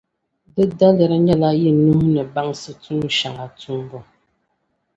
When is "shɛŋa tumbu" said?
3.17-3.99